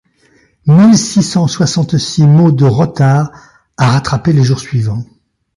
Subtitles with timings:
[0.65, 3.29] Mille six-cent soixante-six mots de retard
[3.77, 5.05] à rattraper les jours suivants.